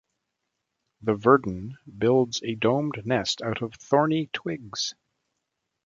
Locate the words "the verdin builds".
1.03-2.41